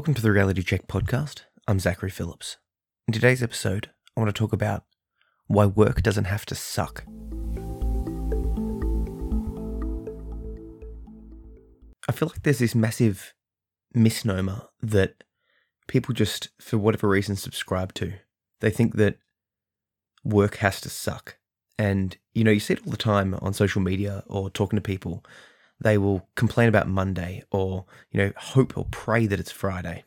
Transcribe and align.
Welcome 0.00 0.14
to 0.14 0.22
the 0.22 0.32
Reality 0.32 0.62
Check 0.62 0.86
podcast. 0.86 1.42
I'm 1.68 1.78
Zachary 1.78 2.08
Phillips. 2.08 2.56
In 3.06 3.12
today's 3.12 3.42
episode, 3.42 3.90
I 4.16 4.20
want 4.20 4.34
to 4.34 4.38
talk 4.38 4.54
about 4.54 4.84
why 5.46 5.66
work 5.66 6.00
doesn't 6.00 6.24
have 6.24 6.46
to 6.46 6.54
suck. 6.54 7.04
I 12.08 12.12
feel 12.12 12.28
like 12.28 12.44
there's 12.44 12.60
this 12.60 12.74
massive 12.74 13.34
misnomer 13.92 14.68
that 14.80 15.22
people 15.86 16.14
just, 16.14 16.48
for 16.58 16.78
whatever 16.78 17.06
reason, 17.06 17.36
subscribe 17.36 17.92
to. 17.96 18.14
They 18.60 18.70
think 18.70 18.96
that 18.96 19.18
work 20.24 20.56
has 20.56 20.80
to 20.80 20.88
suck. 20.88 21.36
And, 21.78 22.16
you 22.32 22.42
know, 22.42 22.52
you 22.52 22.60
see 22.60 22.72
it 22.72 22.80
all 22.86 22.90
the 22.90 22.96
time 22.96 23.34
on 23.42 23.52
social 23.52 23.82
media 23.82 24.24
or 24.28 24.48
talking 24.48 24.78
to 24.78 24.82
people 24.82 25.22
they 25.80 25.98
will 25.98 26.28
complain 26.34 26.68
about 26.68 26.88
Monday 26.88 27.42
or, 27.50 27.86
you 28.10 28.20
know, 28.20 28.32
hope 28.36 28.76
or 28.76 28.86
pray 28.90 29.26
that 29.26 29.40
it's 29.40 29.50
Friday. 29.50 30.04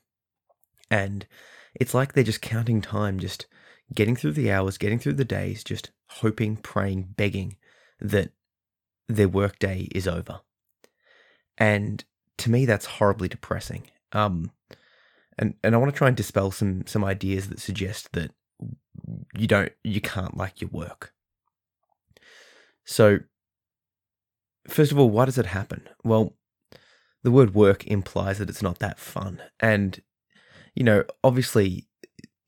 And 0.92 1.26
it's 1.74 1.94
like 1.94 2.14
they're 2.14 2.24
just 2.24 2.42
counting 2.42 2.82
time, 2.82 3.20
just 3.20 3.48
getting 3.94 4.16
through 4.16 4.34
the 4.34 4.52
hours, 4.52 4.78
getting 4.78 5.00
through 5.00 5.14
the 5.14 5.26
days, 5.26 5.64
just 5.64 5.92
hoping, 6.08 6.56
praying, 6.58 7.14
begging 7.18 7.58
that 8.00 8.32
their 9.08 9.28
workday 9.28 9.88
is 9.94 10.08
over. 10.08 10.42
And 11.58 12.04
to 12.38 12.52
me, 12.52 12.66
that's 12.66 12.86
horribly 12.86 13.28
depressing. 13.28 13.90
Um, 14.12 14.52
and 15.38 15.56
and 15.64 15.74
I 15.74 15.78
want 15.78 15.92
to 15.92 15.98
try 15.98 16.08
and 16.08 16.18
dispel 16.18 16.52
some 16.52 16.86
some 16.86 17.04
ideas 17.04 17.50
that 17.50 17.60
suggest 17.60 18.14
that 18.14 18.32
you 19.36 19.48
don't 19.48 19.72
you 19.84 20.02
can't 20.02 20.38
like 20.38 20.62
your 20.62 20.70
work. 20.70 21.14
So 22.86 23.20
First 24.68 24.92
of 24.92 25.00
all, 25.00 25.10
why 25.10 25.26
does 25.26 25.38
it 25.38 25.48
happen? 25.48 25.90
Well, 26.04 26.36
the 27.24 27.32
word 27.32 27.54
work 27.54 27.86
implies 27.88 28.38
that 28.40 28.50
it's 28.50 28.62
not 28.62 28.80
that 28.80 29.00
fun. 29.00 29.42
And, 29.60 30.02
you 30.76 30.84
know, 30.84 31.04
obviously, 31.24 31.88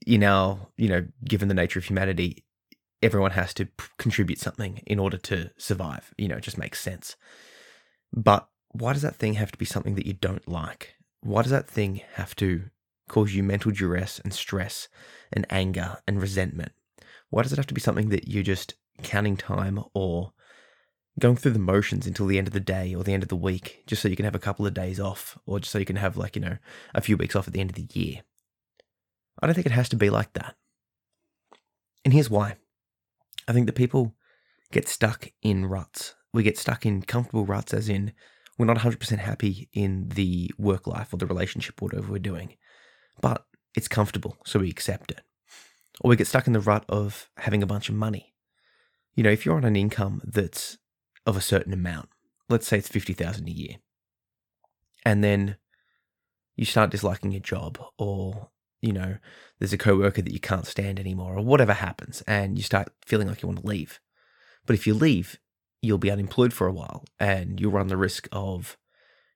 you 0.06 0.18
know, 0.18 0.70
given 1.24 1.48
the 1.48 1.54
nature 1.54 1.80
of 1.80 1.86
humanity, 1.86 2.46
everyone 3.02 3.32
has 3.32 3.54
to 3.56 3.66
p- 3.66 3.86
contribute 3.98 4.40
something 4.40 4.82
in 4.86 5.00
order 5.00 5.18
to 5.18 5.52
survive. 5.58 6.14
You 6.18 6.28
know, 6.28 6.38
it 6.38 6.44
just 6.44 6.58
makes 6.58 6.80
sense. 6.80 7.16
But 8.14 8.48
why 8.72 8.94
does 8.94 9.02
that 9.02 9.16
thing 9.16 9.36
have 9.36 9.52
to 9.52 9.58
be 9.58 9.66
something 9.66 9.96
that 9.96 10.06
you 10.06 10.14
don't 10.14 10.48
like? 10.48 10.96
Why 11.22 11.42
does 11.42 11.52
that 11.52 11.70
thing 11.70 12.02
have 12.14 12.36
to 12.38 12.66
cause 13.08 13.34
you 13.34 13.44
mental 13.44 13.72
duress 13.72 14.20
and 14.20 14.34
stress 14.34 14.88
and 15.32 15.46
anger 15.50 15.98
and 16.08 16.22
resentment? 16.22 16.72
Why 17.30 17.44
does 17.44 17.54
it 17.54 17.58
have 17.58 17.68
to 17.68 17.74
be 17.74 17.82
something 17.82 18.10
that 18.10 18.28
you're 18.28 18.44
just 18.44 18.76
counting 19.04 19.38
time 19.38 19.84
or 19.94 20.34
going 21.20 21.38
through 21.38 21.52
the 21.52 21.60
motions 21.60 22.06
until 22.06 22.28
the 22.28 22.38
end 22.38 22.48
of 22.48 22.54
the 22.54 22.60
day 22.60 22.94
or 22.94 23.04
the 23.04 23.14
end 23.14 23.24
of 23.24 23.30
the 23.30 23.36
week, 23.36 23.84
just 23.88 24.02
so 24.02 24.08
you 24.08 24.16
can 24.16 24.26
have 24.26 24.36
a 24.36 24.40
couple 24.40 24.66
of 24.66 24.74
days 24.74 25.00
off, 25.00 25.38
or 25.46 25.60
just 25.60 25.72
so 25.72 25.80
you 25.80 25.86
can 25.86 25.96
have, 25.96 26.18
like, 26.18 26.36
you 26.36 26.42
know, 26.42 26.58
a 26.94 27.02
few 27.02 27.16
weeks 27.18 27.36
off 27.36 27.48
at 27.48 27.54
the 27.54 27.62
end 27.62 27.70
of 27.70 27.76
the 27.76 27.88
year. 28.00 28.22
I 29.42 29.48
don't 29.48 29.54
think 29.54 29.66
it 29.66 29.72
has 29.72 29.90
to 29.90 29.96
be 29.96 30.10
like 30.10 30.34
that. 30.34 30.56
And 32.04 32.14
here's 32.14 32.30
why 32.30 32.56
I 33.48 33.54
think 33.54 33.66
that 33.66 33.74
people 33.74 34.16
get 34.72 34.88
stuck 34.88 35.32
in 35.42 35.66
ruts. 35.66 36.16
We 36.34 36.44
get 36.44 36.58
stuck 36.58 36.86
in 36.86 37.02
comfortable 37.02 37.46
ruts, 37.46 37.74
as 37.74 37.88
in, 37.88 38.12
we're 38.58 38.66
not 38.66 38.78
100% 38.78 39.18
happy 39.20 39.70
in 39.74 40.10
the 40.10 40.52
work 40.58 40.88
life 40.88 41.14
or 41.14 41.18
the 41.18 41.26
relationship, 41.26 41.82
whatever 41.82 42.12
we're 42.12 42.20
doing, 42.20 42.56
but 43.22 43.46
it's 43.76 43.88
comfortable, 43.88 44.38
so 44.46 44.60
we 44.60 44.70
accept 44.70 45.12
it. 45.12 45.22
Or 46.02 46.10
we 46.10 46.16
get 46.16 46.28
stuck 46.28 46.48
in 46.48 46.54
the 46.54 46.60
rut 46.60 46.86
of 46.88 47.30
having 47.38 47.64
a 47.64 47.68
bunch 47.68 47.90
of 47.90 47.96
money. 47.96 48.34
You 49.14 49.24
know, 49.24 49.30
if 49.30 49.46
you're 49.46 49.56
on 49.56 49.66
an 49.66 49.76
income 49.76 50.22
that's 50.26 50.78
of 51.26 51.38
a 51.38 51.42
certain 51.42 51.74
amount. 51.74 52.10
Let's 52.50 52.68
say 52.68 52.78
it's 52.78 52.88
50,000 52.88 53.48
a 53.48 53.52
year. 53.52 53.76
And 55.06 55.24
then 55.24 55.58
you 56.56 56.66
start 56.66 56.92
disliking 56.92 57.32
your 57.32 57.42
job 57.42 57.80
or 57.98 58.50
you 58.86 58.94
know, 58.94 59.18
there's 59.58 59.74
a 59.74 59.80
coworker 59.80 60.22
that 60.22 60.32
you 60.34 60.40
can't 60.40 60.68
stand 60.68 61.00
anymore 61.00 61.38
or 61.38 61.44
whatever 61.44 61.74
happens 61.74 62.22
and 62.28 62.56
you 62.56 62.64
start 62.64 62.94
feeling 63.04 63.28
like 63.28 63.42
you 63.42 63.48
want 63.48 63.62
to 63.62 63.68
leave. 63.68 64.00
But 64.68 64.76
if 64.76 64.86
you 64.86 64.94
leave, 64.94 65.40
you'll 65.82 65.98
be 65.98 66.12
unemployed 66.12 66.54
for 66.54 66.68
a 66.68 66.74
while 66.74 67.04
and 67.20 67.60
you'll 67.60 67.72
run 67.72 67.88
the 67.88 67.98
risk 67.98 68.28
of 68.32 68.78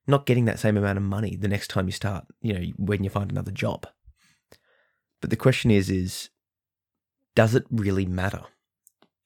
not 0.06 0.24
getting 0.24 0.44
that 0.44 0.60
same 0.60 0.76
amount 0.76 0.98
of 0.98 1.04
money 1.04 1.36
the 1.36 1.48
next 1.48 1.68
time 1.68 1.86
you 1.86 1.92
start, 1.92 2.26
you 2.40 2.52
know, 2.52 2.64
when 2.76 3.02
you 3.02 3.10
find 3.10 3.30
another 3.30 3.50
job. 3.50 3.86
But 5.20 5.30
the 5.30 5.36
question 5.36 5.70
is 5.70 5.90
is 5.90 6.30
does 7.34 7.54
it 7.54 7.64
really 7.70 8.06
matter? 8.06 8.42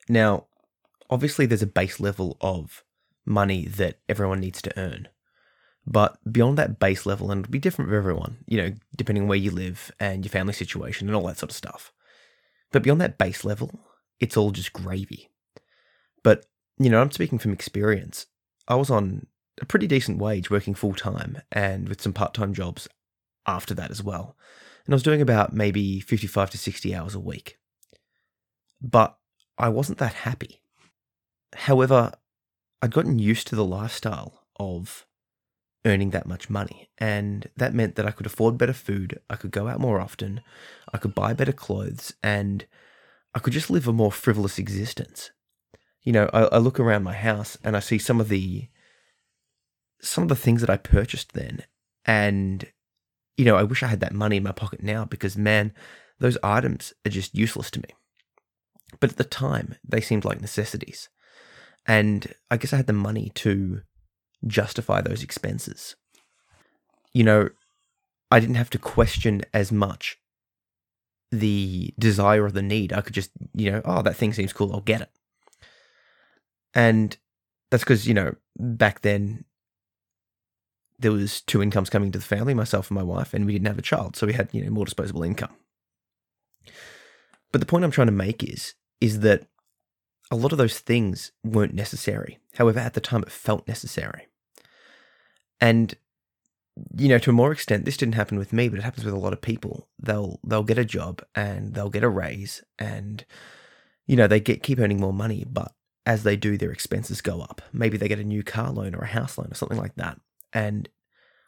Now, 0.09 0.47
obviously 1.11 1.47
there's 1.47 1.63
a 1.63 1.67
base 1.67 2.01
level 2.01 2.37
of 2.41 2.85
money 3.25 3.67
that 3.67 3.99
everyone 4.09 4.41
needs 4.41 4.61
to 4.63 4.79
earn. 4.79 5.09
But 5.87 6.17
beyond 6.31 6.57
that 6.59 6.79
base 6.79 7.05
level, 7.05 7.31
and 7.31 7.41
it'll 7.41 7.51
be 7.51 7.59
different 7.59 7.91
for 7.91 7.97
everyone, 7.97 8.39
you 8.47 8.57
know, 8.57 8.73
depending 8.97 9.25
on 9.25 9.29
where 9.29 9.39
you 9.39 9.51
live 9.51 9.93
and 10.01 10.25
your 10.25 10.31
family 10.31 10.55
situation 10.55 11.09
and 11.09 11.17
all 11.17 11.27
that 11.27 11.39
sort 11.39 11.51
of 11.51 11.57
stuff. 11.57 11.93
But 12.73 12.83
beyond 12.83 13.01
that 13.03 13.19
base 13.19 13.45
level, 13.45 13.81
it's 14.19 14.37
all 14.37 14.51
just 14.51 14.73
gravy. 14.73 15.29
But, 16.23 16.47
you 16.79 16.89
know, 16.89 17.01
I'm 17.01 17.11
speaking 17.11 17.39
from 17.39 17.53
experience. 17.53 18.27
I 18.67 18.77
was 18.77 18.91
on 18.91 19.27
a 19.61 19.67
pretty 19.67 19.87
decent 19.87 20.19
wage 20.19 20.51
working 20.51 20.75
full 20.75 20.95
time 20.95 21.43
and 21.53 21.89
with 21.89 22.01
some 22.01 22.15
part 22.15 22.33
time 22.33 22.55
jobs 22.55 22.89
after 23.47 23.75
that 23.75 23.91
as 23.91 24.03
well. 24.03 24.37
And 24.87 24.95
I 24.95 24.97
was 24.97 25.03
doing 25.03 25.21
about 25.21 25.53
maybe 25.53 26.01
55 26.01 26.51
to 26.51 26.59
60 26.59 26.95
hours 26.95 27.15
a 27.15 27.21
week. 27.21 27.59
But 28.81 29.17
I 29.59 29.69
wasn't 29.69 29.99
that 29.99 30.15
happy. 30.15 30.63
However, 31.55 32.13
I'd 32.83 32.93
gotten 32.93 33.19
used 33.19 33.47
to 33.49 33.57
the 33.57 33.65
lifestyle 33.65 34.47
of 34.57 35.07
earning 35.85 36.11
that 36.11 36.27
much 36.27 36.49
money. 36.49 36.89
And 36.99 37.49
that 37.57 37.75
meant 37.75 37.97
that 37.97 38.07
I 38.07 38.11
could 38.11 38.27
afford 38.27 38.59
better 38.59 38.73
food, 38.73 39.21
I 39.29 39.37
could 39.37 39.51
go 39.51 39.69
out 39.69 39.81
more 39.81 40.01
often, 40.01 40.41
I 40.93 40.99
could 40.99 41.15
buy 41.15 41.33
better 41.33 41.53
clothes, 41.53 42.15
and 42.23 42.67
I 43.35 43.39
could 43.39 43.53
just 43.53 43.71
live 43.71 43.87
a 43.87 43.93
more 43.93 44.13
frivolous 44.13 44.59
existence. 44.59 45.31
You 46.03 46.13
know, 46.13 46.31
I, 46.33 46.43
I 46.45 46.59
look 46.59 46.81
around 46.81 47.03
my 47.03 47.15
house 47.15 47.59
and 47.65 47.77
I 47.77 47.81
see 47.81 47.99
some 47.99 48.21
of 48.21 48.29
the 48.29 48.69
some 50.01 50.23
of 50.23 50.29
the 50.29 50.37
things 50.37 50.61
that 50.61 50.69
I 50.69 50.77
purchased 50.77 51.33
then, 51.33 51.65
and 52.05 52.67
you 53.37 53.45
know, 53.45 53.57
I 53.57 53.63
wish 53.63 53.83
I 53.83 53.87
had 53.87 54.01
that 54.01 54.13
money 54.13 54.37
in 54.37 54.43
my 54.43 54.53
pocket 54.53 54.83
now 54.83 55.05
because 55.05 55.37
man, 55.37 55.73
those 56.19 56.39
items 56.43 56.93
are 57.07 57.11
just 57.11 57.35
useless 57.35 57.71
to 57.73 57.81
me. 57.81 57.89
But 59.01 59.11
at 59.11 59.17
the 59.17 59.25
time, 59.25 59.77
they 59.83 60.01
seemed 60.01 60.25
like 60.25 60.41
necessities. 60.41 61.09
And 61.87 62.33
I 62.51 62.57
guess 62.57 62.73
I 62.73 62.77
had 62.77 62.87
the 62.87 62.93
money 62.93 63.31
to 63.37 63.83
justify 64.47 65.01
those 65.01 65.23
expenses. 65.23 65.97
You 67.13 67.25
know, 67.25 67.51
I 68.31 68.41
didn't 68.41 68.57
have 68.57 68.71
to 68.71 68.79
question 68.79 69.43
as 69.53 69.71
much 69.71 70.19
the 71.31 71.93
desire 71.99 72.45
or 72.45 72.51
the 72.51 72.63
need. 72.63 72.93
I 72.93 73.01
could 73.01 73.15
just, 73.15 73.31
you 73.55 73.71
know, 73.71 73.83
oh, 73.85 74.03
that 74.03 74.17
thing 74.17 74.33
seems 74.33 74.53
cool, 74.53 74.73
I'll 74.73 74.81
get 74.81 75.03
it. 75.03 75.11
And 76.75 77.17
that's 77.71 77.85
because, 77.85 78.07
you 78.07 78.15
know, 78.15 78.35
back 78.57 79.03
then 79.03 79.45
there 80.99 81.13
was 81.13 81.41
two 81.41 81.63
incomes 81.63 81.91
coming 81.91 82.13
to 82.13 82.19
the 82.19 82.25
family, 82.25 82.55
myself 82.55 82.91
and 82.91 82.97
my 82.97 83.03
wife, 83.03 83.35
and 83.35 83.47
we 83.47 83.53
didn't 83.53 83.67
have 83.67 83.79
a 83.79 83.83
child, 83.83 84.17
so 84.17 84.27
we 84.27 84.33
had, 84.33 84.49
you 84.53 84.65
know, 84.65 84.71
more 84.71 84.85
disposable 84.85 85.23
income. 85.23 85.55
But 87.53 87.61
the 87.61 87.67
point 87.67 87.85
I'm 87.85 87.91
trying 87.91 88.09
to 88.09 88.13
make 88.13 88.43
is 88.43 88.75
is 89.01 89.21
that 89.21 89.47
a 90.31 90.37
lot 90.37 90.53
of 90.53 90.59
those 90.59 90.79
things 90.79 91.33
weren't 91.43 91.75
necessary. 91.75 92.39
However, 92.55 92.81
at 92.81 92.95
the 92.95 93.01
time, 93.01 93.23
it 93.23 93.31
felt 93.31 93.69
necessary. 93.69 94.27
And 95.61 95.95
you 96.97 97.09
know, 97.09 97.19
to 97.19 97.31
a 97.31 97.35
more 97.35 97.53
extent, 97.53 97.85
this 97.85 97.97
didn't 97.97 98.17
happen 98.17 98.39
with 98.39 98.53
me, 98.53 98.69
but 98.69 98.79
it 98.79 98.83
happens 98.83 99.05
with 99.05 99.15
a 99.15 99.19
lot 99.19 99.33
of 99.33 99.41
people. 99.41 99.89
They'll 100.01 100.41
they'll 100.45 100.65
get 100.65 100.79
a 100.79 100.85
job 100.85 101.23
and 101.35 101.75
they'll 101.75 101.91
get 101.91 102.03
a 102.03 102.09
raise, 102.09 102.63
and 102.79 103.25
you 104.07 104.17
know 104.17 104.27
they 104.27 104.41
get 104.41 104.63
keep 104.63 104.81
earning 104.81 105.01
more 105.01 105.13
money, 105.13 105.45
but 105.49 105.73
as 106.07 106.23
they 106.23 106.37
do, 106.37 106.57
their 106.57 106.73
expenses 106.73 107.21
go 107.21 107.41
up. 107.41 107.63
Maybe 107.73 107.97
they 107.97 108.09
get 108.09 108.19
a 108.19 108.25
new 108.25 108.43
car 108.43 108.71
loan 108.71 108.95
or 108.95 109.03
a 109.03 109.07
house 109.07 109.39
loan 109.39 109.49
or 109.51 109.55
something 109.55 109.79
like 109.79 109.95
that, 109.97 110.21
and 110.53 110.89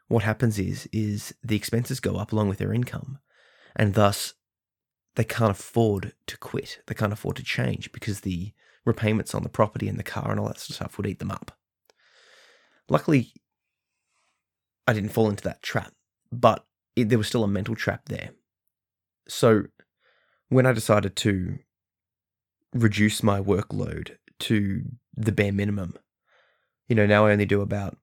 what 0.09 0.23
happens 0.23 0.59
is 0.59 0.89
is 0.93 1.35
the 1.43 1.57
expenses 1.57 2.01
go 2.01 2.17
up 2.17 2.33
along 2.33 2.49
with 2.49 2.59
their 2.59 2.73
income, 2.73 3.19
and 3.75 3.95
thus 3.95 4.35
they 5.17 5.25
can't 5.25 5.51
afford 5.51 6.13
to 6.27 6.39
quit. 6.39 6.81
They 6.87 6.95
can't 6.95 7.13
afford 7.13 7.37
to 7.37 7.43
change 7.43 7.91
because 7.91 8.21
the 8.21 8.53
repayments 8.85 9.35
on 9.35 9.43
the 9.43 9.49
property 9.49 9.89
and 9.89 9.99
the 9.99 10.05
car 10.05 10.31
and 10.31 10.39
all 10.39 10.47
that 10.47 10.59
sort 10.59 10.71
of 10.71 10.77
stuff 10.77 10.97
would 10.97 11.07
eat 11.07 11.19
them 11.19 11.31
up. 11.31 11.59
Luckily, 12.89 13.33
I 14.87 14.93
didn't 14.93 15.11
fall 15.11 15.29
into 15.29 15.43
that 15.45 15.63
trap, 15.63 15.93
but 16.31 16.65
it, 16.95 17.09
there 17.09 17.19
was 17.19 17.27
still 17.27 17.45
a 17.45 17.49
mental 17.49 17.75
trap 17.75 18.03
there. 18.07 18.31
So 19.27 19.65
when 20.49 20.67
I 20.67 20.73
decided 20.73 21.17
to 21.17 21.59
reduce 22.73 23.23
my 23.23 23.41
workload 23.41 24.17
to 24.41 24.83
the 25.17 25.33
bare 25.33 25.53
minimum, 25.53 25.95
you 26.89 26.95
know, 26.95 27.07
now 27.07 27.27
I 27.27 27.33
only 27.33 27.47
do 27.47 27.63
about 27.63 27.97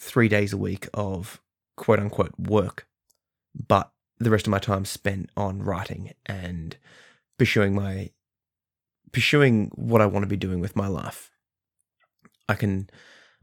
three 0.00 0.28
days 0.28 0.52
a 0.52 0.58
week 0.58 0.86
of 0.94 1.40
quote 1.76 1.98
unquote 1.98 2.34
work, 2.38 2.86
but 3.66 3.90
the 4.18 4.30
rest 4.30 4.46
of 4.46 4.50
my 4.50 4.58
time 4.58 4.84
spent 4.84 5.30
on 5.36 5.62
writing 5.62 6.12
and 6.26 6.76
pursuing 7.38 7.74
my 7.74 8.10
pursuing 9.12 9.70
what 9.74 10.00
I 10.02 10.06
want 10.06 10.24
to 10.24 10.28
be 10.28 10.36
doing 10.36 10.60
with 10.60 10.76
my 10.76 10.86
life. 10.88 11.30
I 12.48 12.54
can 12.54 12.90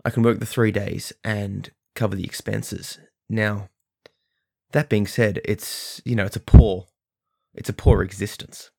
I 0.04 0.10
can 0.12 0.24
work 0.24 0.40
the 0.40 0.46
3 0.46 0.72
days 0.72 1.14
and 1.24 1.72
cover 1.96 2.16
the 2.16 2.26
expenses. 2.26 3.00
Now, 3.30 3.70
That 4.72 4.90
being 4.90 5.08
said, 5.08 5.40
it's 5.46 6.02
you 6.06 6.16
know 6.16 6.26
it's 6.26 6.36
a 6.36 6.40
poor, 6.42 6.88
it's 7.54 7.70
a 7.70 7.74
poor 7.74 8.02
existence. 8.04 8.72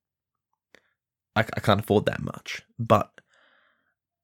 I, 1.35 1.41
I 1.41 1.61
can't 1.61 1.81
afford 1.81 2.07
that 2.07 2.23
much, 2.23 2.63
but 2.79 3.21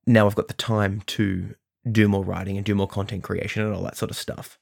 now 0.07 0.27
I've 0.27 0.35
got 0.35 0.49
the 0.49 0.55
time 0.55 1.03
to 1.07 1.55
do 1.91 2.09
more 2.09 2.25
writing 2.25 2.57
and 2.57 2.67
do 2.67 2.75
more 2.75 2.89
content 2.89 3.23
creation 3.23 3.63
and 3.65 3.75
all 3.75 3.83
that 3.85 3.97
sort 3.97 4.11
of 4.11 4.17
stuff. 4.17 4.59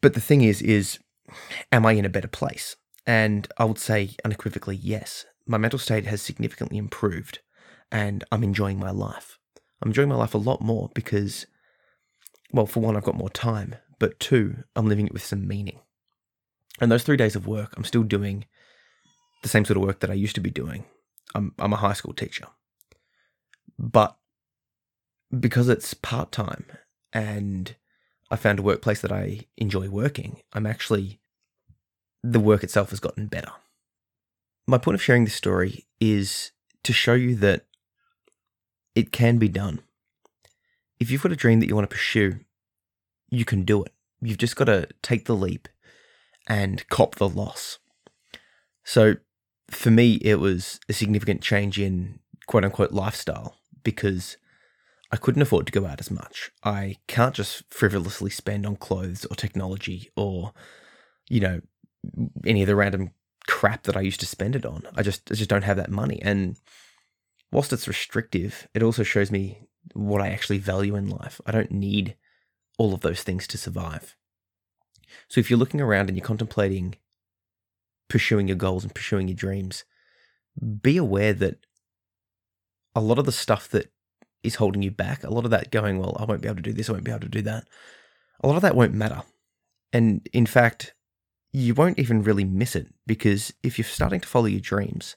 But 0.00 0.14
the 0.14 0.20
thing 0.20 0.42
is, 0.42 0.62
is 0.62 0.98
am 1.72 1.86
I 1.86 1.92
in 1.92 2.04
a 2.04 2.10
better 2.10 2.28
place? 2.28 2.76
And 3.06 3.48
I 3.58 3.64
would 3.64 3.78
say 3.78 4.10
unequivocally 4.24 4.76
yes. 4.76 5.26
My 5.46 5.58
mental 5.58 5.78
state 5.78 6.06
has 6.06 6.22
significantly 6.22 6.78
improved 6.78 7.40
and 7.92 8.24
I'm 8.32 8.42
enjoying 8.42 8.78
my 8.78 8.90
life. 8.90 9.38
I'm 9.82 9.90
enjoying 9.90 10.08
my 10.08 10.14
life 10.16 10.34
a 10.34 10.38
lot 10.38 10.60
more 10.62 10.90
because, 10.94 11.46
well, 12.52 12.66
for 12.66 12.80
one, 12.80 12.96
I've 12.96 13.04
got 13.04 13.16
more 13.16 13.30
time, 13.30 13.76
but 13.98 14.18
two, 14.18 14.64
I'm 14.74 14.88
living 14.88 15.06
it 15.06 15.12
with 15.12 15.24
some 15.24 15.46
meaning. 15.46 15.80
And 16.80 16.90
those 16.90 17.02
three 17.02 17.16
days 17.16 17.36
of 17.36 17.46
work, 17.46 17.74
I'm 17.76 17.84
still 17.84 18.02
doing 18.02 18.46
the 19.42 19.48
same 19.48 19.64
sort 19.64 19.76
of 19.76 19.82
work 19.82 20.00
that 20.00 20.10
I 20.10 20.14
used 20.14 20.34
to 20.36 20.40
be 20.40 20.50
doing. 20.50 20.86
I'm, 21.34 21.52
I'm 21.58 21.72
a 21.72 21.76
high 21.76 21.92
school 21.92 22.14
teacher. 22.14 22.46
But 23.78 24.16
because 25.38 25.68
it's 25.68 25.94
part 25.94 26.32
time 26.32 26.64
and 27.12 27.76
I 28.30 28.36
found 28.36 28.58
a 28.58 28.62
workplace 28.62 29.00
that 29.02 29.12
I 29.12 29.46
enjoy 29.56 29.88
working, 29.88 30.40
I'm 30.52 30.66
actually, 30.66 31.20
the 32.22 32.40
work 32.40 32.64
itself 32.64 32.90
has 32.90 33.00
gotten 33.00 33.26
better. 33.26 33.52
My 34.66 34.78
point 34.78 34.94
of 34.94 35.02
sharing 35.02 35.24
this 35.24 35.34
story 35.34 35.86
is 36.00 36.52
to 36.84 36.92
show 36.92 37.14
you 37.14 37.34
that 37.36 37.66
it 38.94 39.12
can 39.12 39.38
be 39.38 39.48
done. 39.48 39.80
If 40.98 41.10
you've 41.10 41.22
got 41.22 41.32
a 41.32 41.36
dream 41.36 41.60
that 41.60 41.68
you 41.68 41.74
want 41.74 41.88
to 41.88 41.94
pursue, 41.94 42.40
you 43.30 43.44
can 43.44 43.64
do 43.64 43.82
it. 43.82 43.92
You've 44.22 44.38
just 44.38 44.56
got 44.56 44.66
to 44.66 44.88
take 45.02 45.26
the 45.26 45.34
leap 45.34 45.68
and 46.48 46.86
cop 46.88 47.16
the 47.16 47.28
loss. 47.28 47.78
So 48.84 49.16
for 49.70 49.90
me, 49.90 50.14
it 50.22 50.36
was 50.36 50.78
a 50.88 50.92
significant 50.92 51.42
change 51.42 51.78
in 51.78 52.20
quote 52.46 52.64
unquote 52.64 52.92
lifestyle 52.92 53.56
because 53.82 54.36
I 55.14 55.16
couldn't 55.16 55.42
afford 55.42 55.66
to 55.66 55.72
go 55.72 55.86
out 55.86 56.00
as 56.00 56.10
much. 56.10 56.50
I 56.64 56.96
can't 57.06 57.36
just 57.36 57.62
frivolously 57.70 58.30
spend 58.30 58.66
on 58.66 58.74
clothes 58.74 59.24
or 59.26 59.36
technology 59.36 60.10
or, 60.16 60.52
you 61.28 61.38
know, 61.38 61.60
any 62.44 62.62
of 62.62 62.66
the 62.66 62.74
random 62.74 63.12
crap 63.46 63.84
that 63.84 63.96
I 63.96 64.00
used 64.00 64.18
to 64.20 64.26
spend 64.26 64.56
it 64.56 64.66
on. 64.66 64.82
I 64.96 65.04
just 65.04 65.30
I 65.30 65.36
just 65.36 65.48
don't 65.48 65.62
have 65.62 65.76
that 65.76 65.88
money. 65.88 66.20
And 66.20 66.56
whilst 67.52 67.72
it's 67.72 67.86
restrictive, 67.86 68.66
it 68.74 68.82
also 68.82 69.04
shows 69.04 69.30
me 69.30 69.60
what 69.92 70.20
I 70.20 70.30
actually 70.30 70.58
value 70.58 70.96
in 70.96 71.08
life. 71.08 71.40
I 71.46 71.52
don't 71.52 71.70
need 71.70 72.16
all 72.76 72.92
of 72.92 73.02
those 73.02 73.22
things 73.22 73.46
to 73.46 73.56
survive. 73.56 74.16
So 75.28 75.38
if 75.38 75.48
you're 75.48 75.60
looking 75.60 75.80
around 75.80 76.08
and 76.08 76.18
you're 76.18 76.26
contemplating 76.26 76.96
pursuing 78.08 78.48
your 78.48 78.56
goals 78.56 78.82
and 78.82 78.92
pursuing 78.92 79.28
your 79.28 79.36
dreams, 79.36 79.84
be 80.82 80.96
aware 80.96 81.34
that 81.34 81.58
a 82.96 83.00
lot 83.00 83.20
of 83.20 83.26
the 83.26 83.30
stuff 83.32 83.68
that 83.68 83.92
is 84.44 84.56
holding 84.56 84.82
you 84.82 84.90
back. 84.90 85.24
A 85.24 85.30
lot 85.30 85.44
of 85.44 85.50
that 85.50 85.72
going, 85.72 85.98
well, 85.98 86.16
I 86.20 86.24
won't 86.24 86.42
be 86.42 86.48
able 86.48 86.56
to 86.56 86.62
do 86.62 86.72
this, 86.72 86.88
I 86.88 86.92
won't 86.92 87.04
be 87.04 87.10
able 87.10 87.20
to 87.20 87.28
do 87.28 87.42
that. 87.42 87.66
A 88.42 88.46
lot 88.46 88.56
of 88.56 88.62
that 88.62 88.76
won't 88.76 88.94
matter. 88.94 89.22
And 89.92 90.28
in 90.32 90.46
fact, 90.46 90.94
you 91.52 91.74
won't 91.74 91.98
even 91.98 92.22
really 92.22 92.44
miss 92.44 92.74
it 92.74 92.88
because 93.06 93.52
if 93.62 93.78
you're 93.78 93.84
starting 93.84 94.20
to 94.20 94.28
follow 94.28 94.46
your 94.46 94.60
dreams, 94.60 95.16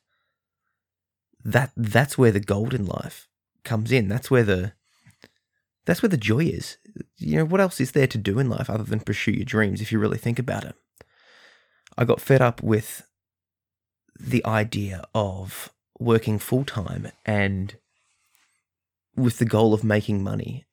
that 1.43 1.71
that's 1.75 2.17
where 2.17 2.31
the 2.31 2.39
gold 2.39 2.73
in 2.73 2.85
life 2.85 3.27
comes 3.63 3.91
in. 3.91 4.07
That's 4.07 4.29
where 4.29 4.43
the 4.43 4.73
that's 5.85 6.01
where 6.01 6.09
the 6.09 6.17
joy 6.17 6.39
is. 6.39 6.77
You 7.17 7.37
know, 7.37 7.45
what 7.45 7.61
else 7.61 7.79
is 7.79 7.91
there 7.91 8.07
to 8.07 8.17
do 8.17 8.39
in 8.39 8.49
life 8.49 8.69
other 8.69 8.83
than 8.83 8.99
pursue 8.99 9.31
your 9.31 9.45
dreams 9.45 9.81
if 9.81 9.91
you 9.91 9.99
really 9.99 10.17
think 10.17 10.37
about 10.37 10.65
it? 10.65 10.75
I 11.97 12.05
got 12.05 12.21
fed 12.21 12.41
up 12.41 12.61
with 12.61 13.07
the 14.19 14.45
idea 14.45 15.05
of 15.15 15.71
working 15.99 16.37
full 16.37 16.65
time 16.65 17.11
and 17.25 17.75
with 19.17 19.39
the 19.39 19.45
goal 19.45 19.73
of 19.73 19.83
making 19.83 20.23
money 20.23 20.65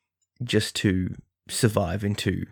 just 0.43 0.75
to 0.75 1.15
survive 1.49 2.03
into 2.03 2.45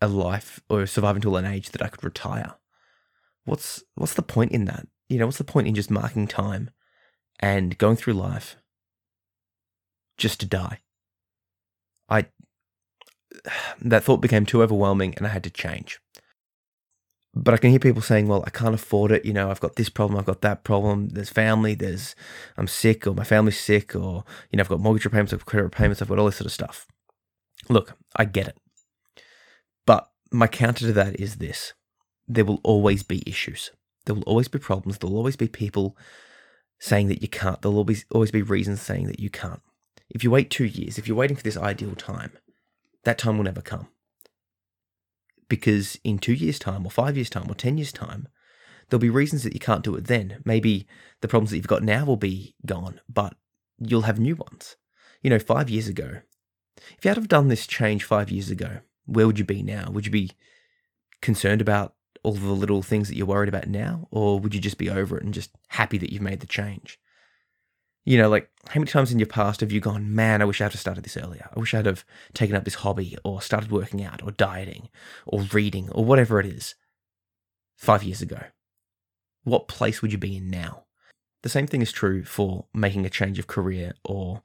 a 0.00 0.08
life 0.08 0.60
or 0.68 0.86
survive 0.86 1.16
until 1.16 1.36
an 1.36 1.44
age 1.44 1.70
that 1.70 1.82
I 1.82 1.88
could 1.88 2.02
retire. 2.02 2.54
What's 3.44 3.84
what's 3.94 4.14
the 4.14 4.22
point 4.22 4.52
in 4.52 4.64
that? 4.64 4.86
You 5.08 5.18
know, 5.18 5.26
what's 5.26 5.38
the 5.38 5.44
point 5.44 5.68
in 5.68 5.74
just 5.74 5.90
marking 5.90 6.26
time 6.26 6.70
and 7.40 7.76
going 7.76 7.96
through 7.96 8.14
life 8.14 8.56
just 10.16 10.40
to 10.40 10.46
die? 10.46 10.80
I 12.08 12.26
that 13.80 14.02
thought 14.02 14.22
became 14.22 14.46
too 14.46 14.62
overwhelming 14.62 15.14
and 15.16 15.26
I 15.26 15.30
had 15.30 15.44
to 15.44 15.50
change 15.50 16.00
but 17.34 17.54
I 17.54 17.56
can 17.56 17.70
hear 17.70 17.80
people 17.80 18.02
saying, 18.02 18.28
well, 18.28 18.44
I 18.46 18.50
can't 18.50 18.74
afford 18.74 19.10
it. 19.10 19.24
You 19.24 19.32
know, 19.32 19.50
I've 19.50 19.60
got 19.60 19.76
this 19.76 19.88
problem, 19.88 20.18
I've 20.18 20.26
got 20.26 20.40
that 20.42 20.62
problem. 20.62 21.08
There's 21.08 21.30
family, 21.30 21.74
there's, 21.74 22.14
I'm 22.56 22.68
sick, 22.68 23.06
or 23.06 23.14
my 23.14 23.24
family's 23.24 23.58
sick, 23.58 23.96
or, 23.96 24.24
you 24.50 24.56
know, 24.56 24.62
I've 24.62 24.68
got 24.68 24.80
mortgage 24.80 25.04
repayments, 25.04 25.32
I've 25.32 25.40
got 25.40 25.46
credit 25.46 25.64
repayments, 25.64 26.00
I've 26.00 26.08
got 26.08 26.18
all 26.18 26.26
this 26.26 26.36
sort 26.36 26.46
of 26.46 26.52
stuff. 26.52 26.86
Look, 27.68 27.96
I 28.14 28.24
get 28.24 28.48
it. 28.48 28.56
But 29.84 30.10
my 30.30 30.46
counter 30.46 30.86
to 30.86 30.92
that 30.92 31.18
is 31.18 31.36
this 31.36 31.72
there 32.26 32.44
will 32.44 32.60
always 32.62 33.02
be 33.02 33.22
issues. 33.26 33.70
There 34.06 34.14
will 34.14 34.22
always 34.22 34.48
be 34.48 34.58
problems. 34.58 34.98
There 34.98 35.10
will 35.10 35.18
always 35.18 35.36
be 35.36 35.48
people 35.48 35.96
saying 36.78 37.08
that 37.08 37.20
you 37.20 37.28
can't. 37.28 37.60
There'll 37.60 37.76
always, 37.76 38.06
always 38.10 38.30
be 38.30 38.42
reasons 38.42 38.80
saying 38.80 39.06
that 39.08 39.20
you 39.20 39.28
can't. 39.28 39.60
If 40.08 40.24
you 40.24 40.30
wait 40.30 40.50
two 40.50 40.64
years, 40.64 40.96
if 40.96 41.06
you're 41.06 41.16
waiting 41.16 41.36
for 41.36 41.42
this 41.42 41.56
ideal 41.56 41.94
time, 41.94 42.32
that 43.04 43.18
time 43.18 43.36
will 43.36 43.44
never 43.44 43.60
come 43.60 43.88
because 45.48 45.98
in 46.04 46.18
two 46.18 46.32
years' 46.32 46.58
time, 46.58 46.86
or 46.86 46.90
five 46.90 47.16
years' 47.16 47.30
time, 47.30 47.50
or 47.50 47.54
10 47.54 47.78
years' 47.78 47.92
time, 47.92 48.28
there'll 48.88 49.00
be 49.00 49.10
reasons 49.10 49.42
that 49.44 49.54
you 49.54 49.60
can't 49.60 49.84
do 49.84 49.94
it 49.94 50.06
then. 50.06 50.42
Maybe 50.44 50.86
the 51.20 51.28
problems 51.28 51.50
that 51.50 51.56
you've 51.56 51.66
got 51.66 51.82
now 51.82 52.04
will 52.04 52.16
be 52.16 52.54
gone, 52.66 53.00
but 53.08 53.34
you'll 53.78 54.02
have 54.02 54.18
new 54.18 54.36
ones. 54.36 54.76
You 55.22 55.30
know, 55.30 55.38
five 55.38 55.70
years 55.70 55.88
ago, 55.88 56.20
if 56.98 57.04
you 57.04 57.08
had 57.08 57.16
have 57.16 57.28
done 57.28 57.48
this 57.48 57.66
change 57.66 58.04
five 58.04 58.30
years 58.30 58.50
ago, 58.50 58.80
where 59.06 59.26
would 59.26 59.38
you 59.38 59.44
be 59.44 59.62
now? 59.62 59.90
Would 59.90 60.06
you 60.06 60.12
be 60.12 60.32
concerned 61.20 61.60
about 61.60 61.94
all 62.22 62.32
the 62.32 62.50
little 62.50 62.82
things 62.82 63.08
that 63.08 63.16
you're 63.16 63.26
worried 63.26 63.48
about 63.48 63.68
now? 63.68 64.08
Or 64.10 64.40
would 64.40 64.54
you 64.54 64.60
just 64.60 64.78
be 64.78 64.90
over 64.90 65.16
it 65.16 65.24
and 65.24 65.34
just 65.34 65.50
happy 65.68 65.98
that 65.98 66.12
you've 66.12 66.22
made 66.22 66.40
the 66.40 66.46
change? 66.46 66.98
You 68.04 68.18
know, 68.18 68.28
like 68.28 68.50
how 68.68 68.80
many 68.80 68.90
times 68.90 69.12
in 69.12 69.18
your 69.18 69.26
past 69.26 69.60
have 69.60 69.72
you 69.72 69.80
gone, 69.80 70.14
man, 70.14 70.42
I 70.42 70.44
wish 70.44 70.60
I'd 70.60 70.72
have 70.72 70.80
started 70.80 71.04
this 71.04 71.16
earlier. 71.16 71.48
I 71.54 71.58
wish 71.58 71.72
I'd 71.72 71.86
have 71.86 72.04
taken 72.34 72.54
up 72.54 72.64
this 72.64 72.76
hobby 72.76 73.16
or 73.24 73.40
started 73.40 73.70
working 73.70 74.04
out 74.04 74.22
or 74.22 74.30
dieting 74.30 74.88
or 75.26 75.42
reading 75.52 75.90
or 75.90 76.04
whatever 76.04 76.38
it 76.38 76.46
is 76.46 76.74
five 77.76 78.02
years 78.02 78.20
ago. 78.20 78.40
What 79.44 79.68
place 79.68 80.02
would 80.02 80.12
you 80.12 80.18
be 80.18 80.36
in 80.36 80.48
now? 80.48 80.84
The 81.42 81.48
same 81.48 81.66
thing 81.66 81.82
is 81.82 81.92
true 81.92 82.24
for 82.24 82.66
making 82.72 83.04
a 83.04 83.10
change 83.10 83.38
of 83.38 83.46
career 83.46 83.94
or 84.04 84.42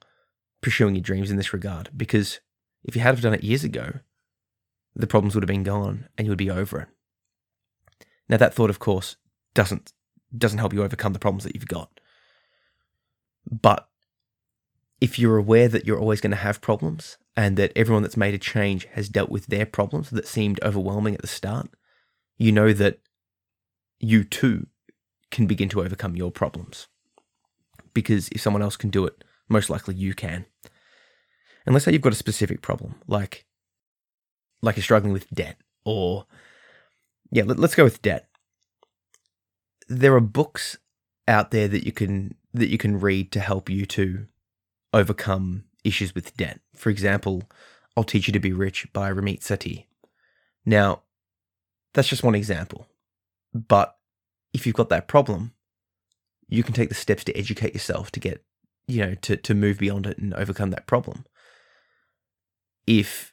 pursuing 0.62 0.94
your 0.94 1.02
dreams 1.02 1.30
in 1.30 1.36
this 1.36 1.52
regard, 1.52 1.90
because 1.96 2.40
if 2.84 2.94
you 2.94 3.02
had 3.02 3.14
have 3.14 3.22
done 3.22 3.34
it 3.34 3.44
years 3.44 3.64
ago, 3.64 4.00
the 4.94 5.06
problems 5.06 5.34
would 5.34 5.42
have 5.42 5.48
been 5.48 5.62
gone 5.62 6.08
and 6.16 6.26
you 6.26 6.30
would 6.30 6.38
be 6.38 6.50
over 6.50 6.80
it. 6.80 6.88
Now 8.28 8.36
that 8.36 8.54
thought, 8.54 8.70
of 8.70 8.78
course, 8.78 9.16
doesn't 9.54 9.92
doesn't 10.36 10.58
help 10.58 10.72
you 10.72 10.82
overcome 10.82 11.12
the 11.12 11.18
problems 11.18 11.44
that 11.44 11.54
you've 11.54 11.66
got. 11.66 11.98
But 13.50 13.88
if 15.00 15.18
you're 15.18 15.36
aware 15.36 15.68
that 15.68 15.86
you're 15.86 15.98
always 15.98 16.20
going 16.20 16.30
to 16.30 16.36
have 16.36 16.60
problems 16.60 17.16
and 17.36 17.56
that 17.56 17.72
everyone 17.74 18.02
that's 18.02 18.16
made 18.16 18.34
a 18.34 18.38
change 18.38 18.86
has 18.92 19.08
dealt 19.08 19.30
with 19.30 19.46
their 19.46 19.66
problems 19.66 20.10
that 20.10 20.28
seemed 20.28 20.62
overwhelming 20.62 21.14
at 21.14 21.22
the 21.22 21.26
start, 21.26 21.70
you 22.38 22.52
know 22.52 22.72
that 22.72 23.00
you 23.98 24.24
too 24.24 24.66
can 25.30 25.46
begin 25.46 25.68
to 25.70 25.80
overcome 25.80 26.16
your 26.16 26.30
problems. 26.30 26.88
Because 27.94 28.28
if 28.28 28.40
someone 28.40 28.62
else 28.62 28.76
can 28.76 28.90
do 28.90 29.04
it, 29.04 29.24
most 29.48 29.70
likely 29.70 29.94
you 29.94 30.14
can. 30.14 30.46
And 31.66 31.74
let's 31.74 31.84
say 31.84 31.92
you've 31.92 32.02
got 32.02 32.12
a 32.12 32.16
specific 32.16 32.62
problem, 32.62 32.96
like 33.06 33.46
like 34.62 34.76
you're 34.76 34.82
struggling 34.82 35.12
with 35.12 35.28
debt, 35.30 35.56
or 35.84 36.26
yeah, 37.30 37.44
let, 37.44 37.58
us 37.58 37.74
go 37.74 37.84
with 37.84 38.02
debt. 38.02 38.28
There 39.88 40.14
are 40.14 40.20
books 40.20 40.78
out 41.26 41.50
there 41.50 41.68
that 41.68 41.84
you 41.84 41.92
can 41.92 42.34
that 42.52 42.68
you 42.68 42.78
can 42.78 43.00
read 43.00 43.32
to 43.32 43.40
help 43.40 43.68
you 43.68 43.86
to 43.86 44.26
overcome 44.92 45.64
issues 45.84 46.14
with 46.14 46.36
debt. 46.36 46.60
For 46.74 46.90
example, 46.90 47.44
I'll 47.96 48.04
Teach 48.04 48.26
You 48.26 48.32
to 48.32 48.40
Be 48.40 48.52
Rich 48.52 48.92
by 48.92 49.10
Ramit 49.12 49.40
Sethi. 49.40 49.86
Now, 50.64 51.02
that's 51.94 52.08
just 52.08 52.22
one 52.22 52.34
example. 52.34 52.86
But 53.54 53.96
if 54.52 54.66
you've 54.66 54.76
got 54.76 54.88
that 54.90 55.08
problem, 55.08 55.52
you 56.48 56.62
can 56.62 56.74
take 56.74 56.88
the 56.88 56.94
steps 56.94 57.24
to 57.24 57.36
educate 57.36 57.74
yourself 57.74 58.10
to 58.12 58.20
get, 58.20 58.44
you 58.86 59.04
know, 59.04 59.14
to, 59.22 59.36
to 59.36 59.54
move 59.54 59.78
beyond 59.78 60.06
it 60.06 60.18
and 60.18 60.34
overcome 60.34 60.70
that 60.70 60.86
problem. 60.86 61.24
If 62.86 63.32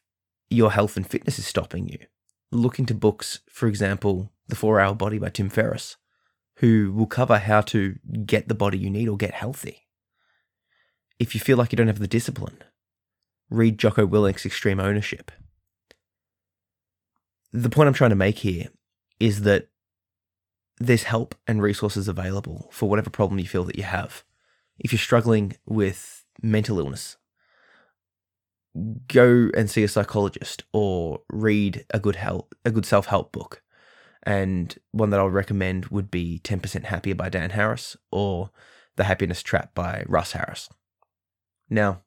your 0.49 0.71
health 0.71 0.95
and 0.95 1.07
fitness 1.07 1.39
is 1.39 1.47
stopping 1.47 1.87
you, 1.89 1.99
look 2.51 2.79
into 2.79 2.93
books, 2.93 3.39
for 3.49 3.67
example, 3.67 4.31
The 4.47 4.55
Four 4.55 4.79
Hour 4.79 4.93
Body 4.93 5.17
by 5.17 5.29
Tim 5.29 5.49
Ferriss 5.49 5.97
who 6.57 6.91
will 6.91 7.07
cover 7.07 7.37
how 7.37 7.61
to 7.61 7.95
get 8.25 8.47
the 8.47 8.55
body 8.55 8.77
you 8.77 8.89
need 8.89 9.07
or 9.07 9.17
get 9.17 9.33
healthy. 9.33 9.87
If 11.19 11.33
you 11.33 11.41
feel 11.41 11.57
like 11.57 11.71
you 11.71 11.75
don't 11.75 11.87
have 11.87 11.99
the 11.99 12.07
discipline, 12.07 12.63
read 13.49 13.77
Jocko 13.77 14.05
Willink's 14.05 14.45
Extreme 14.45 14.79
Ownership. 14.79 15.31
the 17.53 17.69
point 17.69 17.87
I'm 17.87 17.93
trying 17.93 18.09
to 18.11 18.15
make 18.15 18.39
here 18.39 18.67
is 19.19 19.41
that 19.41 19.69
there's 20.79 21.03
help 21.03 21.33
and 21.47 21.61
resources 21.61 22.07
available 22.07 22.69
for 22.71 22.89
whatever 22.89 23.09
problem 23.09 23.39
you 23.39 23.47
feel 23.47 23.63
that 23.63 23.77
you 23.77 23.83
have. 23.83 24.23
If 24.77 24.91
you're 24.91 24.99
struggling 24.99 25.57
with 25.65 26.25
mental 26.41 26.77
illness, 26.77 27.17
go 29.07 29.49
and 29.55 29.69
see 29.69 29.83
a 29.83 29.87
psychologist 29.87 30.63
or 30.71 31.21
read 31.31 31.85
a 31.91 31.99
good 31.99 32.15
help 32.15 32.53
a 32.63 32.71
good 32.71 32.85
self-help 32.85 33.31
book. 33.31 33.63
And 34.27 34.77
one 34.91 35.09
that 35.11 35.21
I 35.21 35.23
would 35.23 35.33
recommend 35.33 35.85
would 35.85 36.11
be 36.11 36.41
10% 36.43 36.83
Happier 36.83 37.15
by 37.15 37.29
Dan 37.29 37.51
Harris 37.51 37.95
or 38.11 38.51
The 38.97 39.05
Happiness 39.05 39.41
Trap 39.41 39.73
by 39.73 40.03
Russ 40.05 40.33
Harris. 40.33 40.69
Now, 41.69 42.01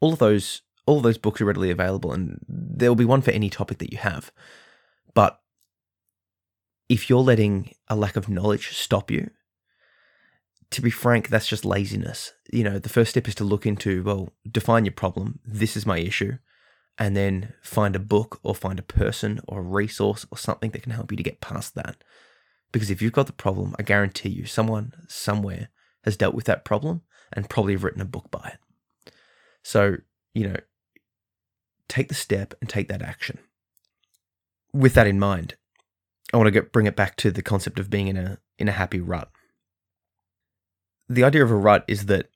all 0.00 0.12
of 0.12 0.18
those 0.18 0.62
all 0.84 0.96
of 0.96 1.04
those 1.04 1.18
books 1.18 1.40
are 1.40 1.44
readily 1.44 1.70
available 1.70 2.12
and 2.12 2.40
there 2.48 2.90
will 2.90 2.96
be 2.96 3.04
one 3.04 3.22
for 3.22 3.30
any 3.30 3.48
topic 3.48 3.78
that 3.78 3.92
you 3.92 3.98
have. 3.98 4.32
But 5.14 5.40
if 6.88 7.08
you're 7.08 7.20
letting 7.20 7.76
a 7.86 7.94
lack 7.94 8.16
of 8.16 8.28
knowledge 8.28 8.76
stop 8.76 9.08
you, 9.08 9.30
to 10.72 10.82
be 10.82 10.90
frank, 10.90 11.28
that's 11.28 11.46
just 11.46 11.64
laziness. 11.64 12.32
You 12.52 12.64
know, 12.64 12.80
the 12.80 12.88
first 12.88 13.10
step 13.10 13.28
is 13.28 13.36
to 13.36 13.44
look 13.44 13.64
into, 13.64 14.02
well, 14.02 14.30
define 14.50 14.84
your 14.84 14.92
problem. 14.92 15.38
This 15.44 15.76
is 15.76 15.86
my 15.86 15.98
issue. 15.98 16.38
And 17.02 17.16
then 17.16 17.54
find 17.62 17.96
a 17.96 17.98
book 17.98 18.38
or 18.44 18.54
find 18.54 18.78
a 18.78 18.82
person 19.00 19.40
or 19.48 19.58
a 19.58 19.62
resource 19.62 20.24
or 20.30 20.38
something 20.38 20.70
that 20.70 20.84
can 20.84 20.92
help 20.92 21.10
you 21.10 21.16
to 21.16 21.22
get 21.24 21.40
past 21.40 21.74
that. 21.74 21.96
Because 22.70 22.90
if 22.90 23.02
you've 23.02 23.12
got 23.12 23.26
the 23.26 23.32
problem, 23.32 23.74
I 23.76 23.82
guarantee 23.82 24.28
you 24.28 24.46
someone 24.46 24.92
somewhere 25.08 25.70
has 26.04 26.16
dealt 26.16 26.36
with 26.36 26.44
that 26.44 26.64
problem 26.64 27.02
and 27.32 27.50
probably 27.50 27.72
have 27.72 27.82
written 27.82 28.02
a 28.02 28.04
book 28.04 28.30
by 28.30 28.52
it. 28.54 29.12
So, 29.64 29.96
you 30.32 30.46
know, 30.46 30.56
take 31.88 32.06
the 32.06 32.14
step 32.14 32.54
and 32.60 32.70
take 32.70 32.86
that 32.86 33.02
action. 33.02 33.40
With 34.72 34.94
that 34.94 35.08
in 35.08 35.18
mind, 35.18 35.56
I 36.32 36.36
want 36.36 36.46
to 36.46 36.52
get, 36.52 36.70
bring 36.70 36.86
it 36.86 36.94
back 36.94 37.16
to 37.16 37.32
the 37.32 37.42
concept 37.42 37.80
of 37.80 37.90
being 37.90 38.06
in 38.06 38.16
a 38.16 38.38
in 38.60 38.68
a 38.68 38.72
happy 38.72 39.00
rut. 39.00 39.28
The 41.08 41.24
idea 41.24 41.42
of 41.42 41.50
a 41.50 41.56
rut 41.56 41.84
is 41.88 42.06
that 42.06 42.28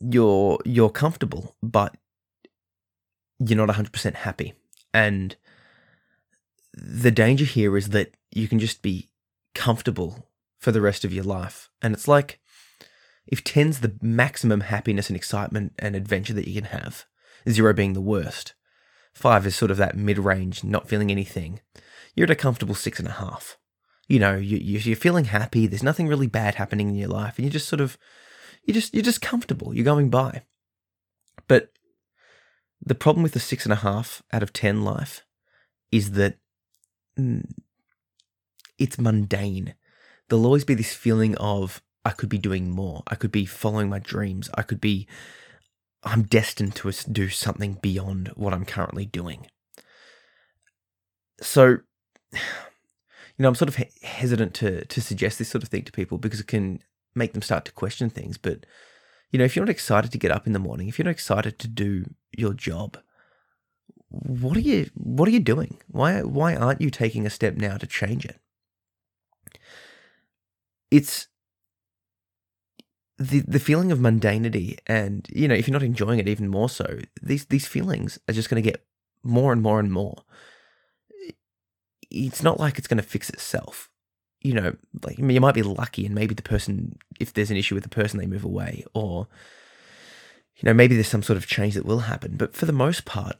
you're 0.00 0.58
you're 0.64 0.90
comfortable, 0.90 1.54
but 1.62 1.96
you're 3.44 3.66
not 3.66 3.74
100% 3.74 4.14
happy. 4.14 4.54
And 4.94 5.36
the 6.74 7.10
danger 7.10 7.44
here 7.44 7.76
is 7.76 7.90
that 7.90 8.14
you 8.30 8.48
can 8.48 8.58
just 8.58 8.82
be 8.82 9.10
comfortable 9.54 10.28
for 10.58 10.72
the 10.72 10.80
rest 10.80 11.04
of 11.04 11.12
your 11.12 11.24
life. 11.24 11.70
And 11.82 11.94
it's 11.94 12.08
like 12.08 12.40
if 13.26 13.44
10's 13.44 13.80
the 13.80 13.96
maximum 14.00 14.62
happiness 14.62 15.08
and 15.08 15.16
excitement 15.16 15.72
and 15.78 15.94
adventure 15.94 16.34
that 16.34 16.48
you 16.48 16.54
can 16.60 16.70
have, 16.70 17.04
zero 17.48 17.72
being 17.72 17.92
the 17.92 18.00
worst, 18.00 18.54
five 19.12 19.46
is 19.46 19.56
sort 19.56 19.70
of 19.70 19.76
that 19.76 19.96
mid 19.96 20.18
range, 20.18 20.64
not 20.64 20.88
feeling 20.88 21.10
anything, 21.10 21.60
you're 22.14 22.24
at 22.24 22.30
a 22.30 22.36
comfortable 22.36 22.74
six 22.74 22.98
and 22.98 23.08
a 23.08 23.12
half. 23.12 23.58
You 24.08 24.18
know, 24.18 24.36
you, 24.36 24.58
you're 24.58 24.96
feeling 24.96 25.26
happy. 25.26 25.66
There's 25.66 25.82
nothing 25.82 26.08
really 26.08 26.26
bad 26.26 26.56
happening 26.56 26.88
in 26.88 26.96
your 26.96 27.08
life, 27.08 27.38
and 27.38 27.44
you're 27.46 27.52
just 27.52 27.68
sort 27.68 27.80
of, 27.80 27.96
you 28.64 28.74
just 28.74 28.92
you're 28.92 29.02
just 29.02 29.22
comfortable. 29.22 29.74
You're 29.74 29.84
going 29.84 30.10
by. 30.10 30.42
But 31.48 31.70
the 32.84 32.94
problem 32.94 33.22
with 33.22 33.32
the 33.32 33.40
six 33.40 33.64
and 33.64 33.72
a 33.72 33.76
half 33.76 34.22
out 34.32 34.42
of 34.42 34.52
ten 34.52 34.82
life 34.82 35.24
is 35.90 36.12
that 36.12 36.36
mm, 37.18 37.44
it's 38.78 38.98
mundane. 38.98 39.74
There'll 40.28 40.46
always 40.46 40.64
be 40.64 40.74
this 40.74 40.94
feeling 40.94 41.36
of 41.36 41.82
I 42.04 42.10
could 42.10 42.28
be 42.28 42.38
doing 42.38 42.70
more. 42.70 43.02
I 43.06 43.14
could 43.14 43.30
be 43.30 43.46
following 43.46 43.88
my 43.88 43.98
dreams. 43.98 44.50
I 44.54 44.62
could 44.62 44.80
be. 44.80 45.06
I'm 46.04 46.24
destined 46.24 46.74
to 46.76 46.92
do 47.12 47.28
something 47.28 47.78
beyond 47.80 48.32
what 48.34 48.52
I'm 48.52 48.64
currently 48.64 49.06
doing. 49.06 49.46
So 51.40 51.78
you 52.32 52.38
know, 53.38 53.48
I'm 53.48 53.54
sort 53.54 53.68
of 53.68 53.76
hesitant 54.02 54.54
to 54.54 54.84
to 54.84 55.00
suggest 55.00 55.38
this 55.38 55.48
sort 55.48 55.62
of 55.62 55.68
thing 55.68 55.84
to 55.84 55.92
people 55.92 56.18
because 56.18 56.40
it 56.40 56.48
can 56.48 56.82
make 57.14 57.32
them 57.32 57.42
start 57.42 57.64
to 57.66 57.72
question 57.72 58.10
things. 58.10 58.38
But 58.38 58.66
you 59.32 59.38
know, 59.38 59.44
if 59.44 59.56
you're 59.56 59.64
not 59.64 59.70
excited 59.70 60.12
to 60.12 60.18
get 60.18 60.30
up 60.30 60.46
in 60.46 60.52
the 60.52 60.58
morning, 60.58 60.88
if 60.88 60.98
you're 60.98 61.04
not 61.04 61.12
excited 61.12 61.58
to 61.58 61.68
do 61.68 62.04
your 62.36 62.54
job, 62.54 62.98
what 64.08 64.56
are 64.56 64.60
you 64.60 64.90
what 64.94 65.26
are 65.28 65.32
you 65.32 65.40
doing? 65.40 65.80
Why 65.88 66.22
why 66.22 66.54
aren't 66.54 66.80
you 66.80 66.90
taking 66.90 67.26
a 67.26 67.30
step 67.30 67.56
now 67.56 67.78
to 67.78 67.86
change 67.86 68.24
it? 68.24 68.38
It's 70.90 71.28
the 73.18 73.40
the 73.40 73.60
feeling 73.60 73.90
of 73.90 73.98
mundanity 73.98 74.78
and 74.86 75.26
you 75.32 75.48
know 75.48 75.54
if 75.54 75.66
you're 75.66 75.72
not 75.72 75.82
enjoying 75.82 76.18
it 76.18 76.28
even 76.28 76.48
more 76.48 76.68
so 76.68 76.98
these 77.22 77.44
these 77.46 77.66
feelings 77.66 78.18
are 78.26 78.32
just 78.32 78.50
going 78.50 78.60
to 78.60 78.68
get 78.68 78.84
more 79.22 79.52
and 79.52 79.62
more 79.62 79.78
and 79.78 79.92
more 79.92 80.24
it's 82.12 82.42
not 82.42 82.60
like 82.60 82.78
it's 82.78 82.88
going 82.88 82.98
to 82.98 83.02
fix 83.02 83.30
itself. 83.30 83.88
You 84.42 84.54
know, 84.54 84.76
like 85.04 85.18
you 85.18 85.40
might 85.40 85.54
be 85.54 85.62
lucky, 85.62 86.04
and 86.04 86.14
maybe 86.14 86.34
the 86.34 86.42
person, 86.42 86.98
if 87.20 87.32
there's 87.32 87.50
an 87.50 87.56
issue 87.56 87.74
with 87.74 87.84
the 87.84 87.90
person, 87.90 88.18
they 88.18 88.26
move 88.26 88.44
away, 88.44 88.84
or 88.94 89.28
you 90.56 90.66
know, 90.66 90.74
maybe 90.74 90.94
there's 90.94 91.08
some 91.08 91.22
sort 91.22 91.36
of 91.36 91.46
change 91.46 91.74
that 91.74 91.86
will 91.86 92.00
happen. 92.00 92.36
But 92.36 92.54
for 92.54 92.66
the 92.66 92.72
most 92.72 93.04
part, 93.04 93.36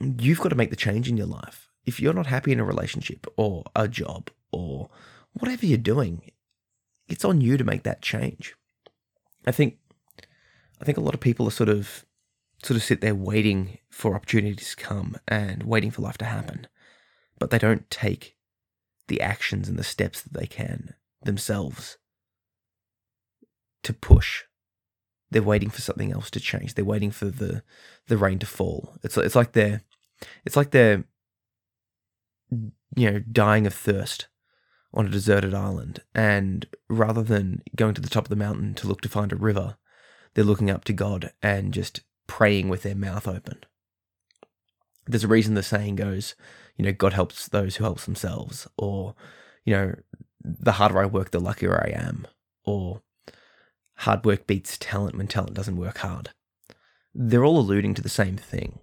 you've 0.00 0.40
got 0.40 0.50
to 0.50 0.54
make 0.54 0.70
the 0.70 0.76
change 0.76 1.08
in 1.08 1.16
your 1.16 1.26
life. 1.26 1.68
If 1.86 2.00
you're 2.00 2.14
not 2.14 2.26
happy 2.26 2.52
in 2.52 2.60
a 2.60 2.64
relationship 2.64 3.26
or 3.36 3.64
a 3.74 3.88
job 3.88 4.30
or 4.52 4.88
whatever 5.32 5.66
you're 5.66 5.78
doing, 5.78 6.30
it's 7.08 7.24
on 7.24 7.40
you 7.40 7.56
to 7.56 7.64
make 7.64 7.82
that 7.82 8.02
change. 8.02 8.54
I 9.46 9.52
think 9.52 9.78
I 10.80 10.84
think 10.84 10.98
a 10.98 11.02
lot 11.02 11.14
of 11.14 11.20
people 11.20 11.46
are 11.48 11.52
sort 11.52 11.68
of 11.68 12.04
sort 12.62 12.76
of 12.76 12.82
sit 12.82 13.00
there 13.00 13.14
waiting 13.14 13.78
for 13.90 14.14
opportunities 14.14 14.74
to 14.74 14.82
come 14.82 15.16
and 15.28 15.62
waiting 15.64 15.90
for 15.90 16.02
life 16.02 16.18
to 16.18 16.24
happen 16.24 16.66
but 17.38 17.50
they 17.50 17.58
don't 17.58 17.90
take 17.90 18.36
the 19.08 19.20
actions 19.20 19.68
and 19.68 19.78
the 19.78 19.84
steps 19.84 20.22
that 20.22 20.32
they 20.32 20.46
can 20.46 20.94
themselves 21.22 21.98
to 23.82 23.92
push. 23.92 24.42
They're 25.30 25.42
waiting 25.42 25.70
for 25.70 25.80
something 25.80 26.12
else 26.12 26.30
to 26.30 26.40
change. 26.40 26.74
They're 26.74 26.84
waiting 26.84 27.10
for 27.10 27.26
the 27.26 27.62
the 28.06 28.16
rain 28.16 28.38
to 28.40 28.46
fall. 28.46 28.96
It's 29.02 29.16
it's 29.16 29.34
like 29.34 29.52
they're 29.52 29.82
it's 30.44 30.56
like 30.56 30.70
they're 30.70 31.04
you 32.50 33.10
know 33.10 33.18
dying 33.20 33.66
of 33.66 33.74
thirst 33.74 34.28
on 34.92 35.06
a 35.06 35.10
deserted 35.10 35.54
island, 35.54 36.02
and 36.14 36.66
rather 36.88 37.22
than 37.22 37.62
going 37.74 37.94
to 37.94 38.00
the 38.00 38.08
top 38.08 38.24
of 38.24 38.28
the 38.28 38.36
mountain 38.36 38.74
to 38.74 38.86
look 38.86 39.00
to 39.00 39.08
find 39.08 39.32
a 39.32 39.36
river, 39.36 39.76
they're 40.34 40.44
looking 40.44 40.70
up 40.70 40.84
to 40.84 40.92
God 40.92 41.32
and 41.42 41.74
just 41.74 42.02
praying 42.26 42.68
with 42.68 42.82
their 42.82 42.94
mouth 42.94 43.26
open. 43.26 43.64
There's 45.06 45.24
a 45.24 45.28
reason 45.28 45.54
the 45.54 45.62
saying 45.62 45.96
goes, 45.96 46.34
you 46.76 46.84
know, 46.84 46.92
God 46.92 47.12
helps 47.12 47.48
those 47.48 47.76
who 47.76 47.84
help 47.84 48.00
themselves, 48.00 48.66
or, 48.76 49.14
you 49.64 49.74
know, 49.74 49.94
the 50.42 50.72
harder 50.72 50.98
I 50.98 51.06
work, 51.06 51.30
the 51.30 51.40
luckier 51.40 51.74
I 51.74 51.90
am, 51.90 52.26
or 52.64 53.02
hard 53.98 54.24
work 54.24 54.46
beats 54.46 54.76
talent 54.78 55.16
when 55.16 55.26
talent 55.26 55.54
doesn't 55.54 55.76
work 55.76 55.98
hard. 55.98 56.30
They're 57.14 57.44
all 57.44 57.58
alluding 57.58 57.94
to 57.94 58.02
the 58.02 58.08
same 58.08 58.36
thing. 58.36 58.80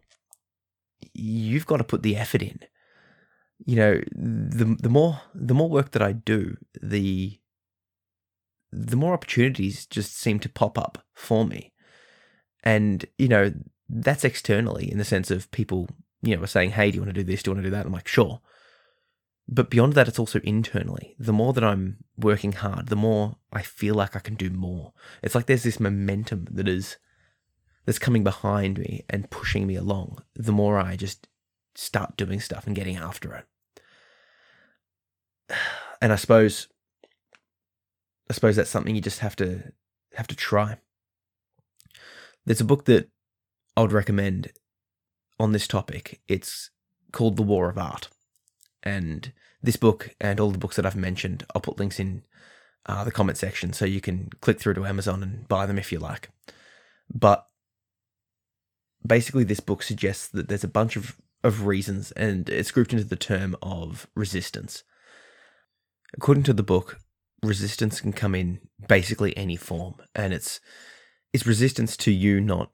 You've 1.13 1.66
got 1.66 1.78
to 1.78 1.84
put 1.84 2.04
the 2.04 2.16
effort 2.16 2.42
in. 2.42 2.60
You 3.66 3.75
know, 3.75 4.01
the 4.12 4.78
the 4.80 4.90
more 4.90 5.22
the 5.36 5.54
more 5.54 5.70
work 5.70 5.92
that 5.92 6.01
I 6.01 6.13
do, 6.13 6.58
the 6.82 7.40
the 8.72 8.96
more 8.96 9.13
opportunities 9.13 9.86
just 9.86 10.18
seem 10.18 10.40
to 10.40 10.50
pop 10.50 10.78
up 10.78 11.06
for 11.13 11.46
me. 11.46 11.74
And, 12.63 13.06
you 13.18 13.28
know, 13.28 13.54
that's 13.90 14.24
externally 14.24 14.90
in 14.90 14.98
the 14.98 15.04
sense 15.04 15.30
of 15.30 15.51
people 15.51 15.90
you 16.22 16.36
know, 16.36 16.44
are 16.44 16.48
saying, 16.48 16.72
hey, 16.72 16.92
do 16.92 16.96
you 16.96 17.01
want 17.01 17.13
to 17.13 17.22
do 17.22 17.30
this? 17.30 17.44
Do 17.44 17.50
you 17.50 17.56
want 17.56 17.63
to 17.63 17.70
do 17.70 17.75
that? 17.75 17.86
I'm 17.86 17.92
like, 17.92 18.08
sure. 18.08 18.42
But 19.48 19.70
beyond 19.70 19.94
that, 19.94 20.08
it's 20.08 20.20
also 20.20 20.40
internally. 20.44 21.16
The 21.20 21.34
more 21.34 21.51
that 21.54 21.63
I'm 21.63 21.98
working 22.18 22.54
hard, 22.54 22.88
the 22.88 22.96
more 22.96 23.38
I 23.51 23.62
feel 23.62 23.96
like 23.96 24.16
I 24.16 24.20
can 24.20 24.36
do 24.36 24.50
more. 24.50 24.94
It's 25.22 25.36
like 25.36 25.48
there's 25.48 25.63
this 25.63 25.80
momentum 25.80 26.48
that 26.51 26.68
is 26.68 26.98
that's 27.86 28.00
coming 28.00 28.24
behind 28.24 28.78
me 28.78 29.04
and 29.10 29.30
pushing 29.30 29.66
me 29.66 29.75
along. 29.75 30.24
The 30.36 30.51
more 30.51 30.80
I 30.80 30.96
just 30.96 31.28
start 31.75 32.16
doing 32.16 32.40
stuff 32.40 32.68
and 32.68 32.75
getting 32.75 32.98
after 32.98 33.34
it. 33.36 33.46
And 36.04 36.12
I 36.12 36.16
suppose 36.16 36.68
I 38.28 38.34
suppose 38.34 38.56
that's 38.56 38.72
something 38.72 38.96
you 38.96 39.01
just 39.01 39.20
have 39.20 39.36
to 39.36 39.72
have 40.16 40.25
to 40.28 40.36
try. 40.36 40.78
There's 42.44 42.62
a 42.62 42.66
book 42.66 42.86
that 42.86 43.10
I 43.78 43.82
would 43.82 43.92
recommend 43.92 44.51
on 45.41 45.51
this 45.51 45.67
topic. 45.67 46.21
It's 46.27 46.69
called 47.12 47.36
The 47.36 47.43
War 47.43 47.67
of 47.69 47.77
Art. 47.77 48.10
And 48.83 49.33
this 49.62 49.75
book 49.75 50.15
and 50.21 50.39
all 50.39 50.51
the 50.51 50.60
books 50.60 50.75
that 50.75 50.86
I've 50.86 50.95
mentioned, 50.95 51.45
I'll 51.53 51.62
put 51.62 51.79
links 51.79 52.00
in 52.00 52.24
uh, 52.86 53.03
the 53.03 53.12
comment 53.12 53.38
section 53.38 53.74
so 53.74 53.86
you 53.86 54.01
can 54.01 54.29
click 54.41 54.60
through 54.60 54.75
to 54.75 54.86
Amazon 54.86 55.24
and 55.24 55.48
buy 55.48 55.65
them 55.65 55.79
if 55.79 55.91
you 55.91 55.98
like. 55.98 56.29
But 57.13 57.48
basically, 59.05 59.43
this 59.43 59.60
book 59.60 59.81
suggests 59.81 60.27
that 60.27 60.48
there's 60.48 60.63
a 60.63 60.69
bunch 60.69 60.95
of, 60.95 61.19
of 61.43 61.65
reasons, 61.65 62.12
and 62.12 62.48
it's 62.48 62.71
grouped 62.71 62.93
into 62.93 63.05
the 63.05 63.15
term 63.15 63.55
of 63.63 64.07
resistance. 64.15 64.83
According 66.13 66.43
to 66.43 66.53
the 66.53 66.63
book, 66.63 67.00
resistance 67.41 68.00
can 68.00 68.13
come 68.13 68.36
in 68.36 68.60
basically 68.88 69.36
any 69.36 69.55
form, 69.55 69.95
and 70.13 70.33
it's 70.33 70.60
it's 71.33 71.48
resistance 71.48 71.95
to 71.98 72.12
you 72.12 72.41
not 72.41 72.71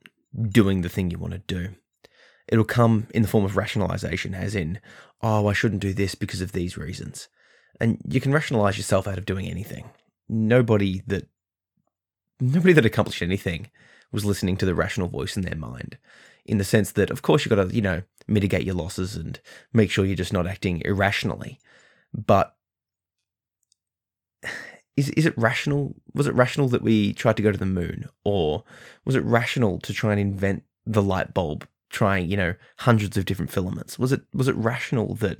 doing 0.50 0.82
the 0.82 0.88
thing 0.88 1.10
you 1.10 1.18
want 1.18 1.32
to 1.32 1.38
do. 1.38 1.74
It'll 2.48 2.64
come 2.64 3.06
in 3.14 3.22
the 3.22 3.28
form 3.28 3.44
of 3.44 3.56
rationalization, 3.56 4.34
as 4.34 4.54
in, 4.54 4.80
oh, 5.22 5.46
I 5.46 5.52
shouldn't 5.52 5.82
do 5.82 5.92
this 5.92 6.14
because 6.14 6.40
of 6.40 6.52
these 6.52 6.76
reasons. 6.76 7.28
And 7.80 7.98
you 8.08 8.20
can 8.20 8.32
rationalize 8.32 8.76
yourself 8.76 9.06
out 9.06 9.18
of 9.18 9.26
doing 9.26 9.46
anything. 9.46 9.90
Nobody 10.28 11.02
that 11.06 11.28
nobody 12.40 12.72
that 12.72 12.86
accomplished 12.86 13.22
anything 13.22 13.70
was 14.12 14.24
listening 14.24 14.56
to 14.56 14.66
the 14.66 14.74
rational 14.74 15.08
voice 15.08 15.36
in 15.36 15.42
their 15.42 15.56
mind. 15.56 15.98
In 16.44 16.58
the 16.58 16.64
sense 16.64 16.92
that, 16.92 17.10
of 17.10 17.22
course, 17.22 17.44
you've 17.44 17.54
got 17.54 17.68
to, 17.68 17.74
you 17.74 17.82
know, 17.82 18.02
mitigate 18.26 18.64
your 18.64 18.74
losses 18.74 19.16
and 19.16 19.38
make 19.72 19.90
sure 19.90 20.04
you're 20.04 20.16
just 20.16 20.32
not 20.32 20.46
acting 20.46 20.80
irrationally. 20.84 21.58
But 22.14 22.56
is 24.96 25.10
is 25.10 25.26
it 25.26 25.36
rational? 25.36 25.94
Was 26.14 26.26
it 26.26 26.34
rational 26.34 26.68
that 26.68 26.82
we 26.82 27.12
tried 27.12 27.36
to 27.36 27.42
go 27.42 27.52
to 27.52 27.58
the 27.58 27.66
moon, 27.66 28.08
or 28.24 28.64
was 29.04 29.14
it 29.14 29.24
rational 29.24 29.78
to 29.80 29.92
try 29.92 30.12
and 30.12 30.20
invent 30.20 30.64
the 30.86 31.02
light 31.02 31.34
bulb, 31.34 31.68
trying 31.90 32.30
you 32.30 32.36
know 32.36 32.54
hundreds 32.78 33.16
of 33.16 33.24
different 33.24 33.50
filaments? 33.50 33.98
Was 33.98 34.12
it 34.12 34.22
was 34.32 34.48
it 34.48 34.56
rational 34.56 35.14
that 35.16 35.38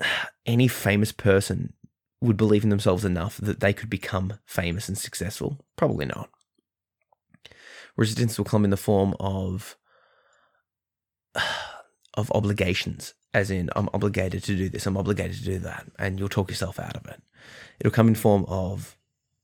any 0.46 0.68
famous 0.68 1.12
person 1.12 1.72
would 2.20 2.36
believe 2.36 2.64
in 2.64 2.70
themselves 2.70 3.04
enough 3.04 3.36
that 3.38 3.60
they 3.60 3.72
could 3.72 3.90
become 3.90 4.34
famous 4.44 4.88
and 4.88 4.98
successful? 4.98 5.58
Probably 5.76 6.06
not. 6.06 6.30
Resistance 7.96 8.38
will 8.38 8.44
come 8.44 8.64
in 8.64 8.70
the 8.70 8.76
form 8.76 9.14
of 9.20 9.76
of 12.14 12.32
obligations, 12.32 13.14
as 13.34 13.50
in 13.50 13.70
I'm 13.76 13.90
obligated 13.92 14.42
to 14.44 14.56
do 14.56 14.68
this, 14.68 14.86
I'm 14.86 14.96
obligated 14.96 15.36
to 15.38 15.44
do 15.44 15.58
that, 15.60 15.86
and 15.98 16.18
you'll 16.18 16.28
talk 16.28 16.50
yourself 16.50 16.78
out 16.80 16.96
of 16.96 17.06
it. 17.06 17.22
It'll 17.78 17.92
come 17.92 18.08
in 18.08 18.14
form 18.14 18.44
of 18.48 18.96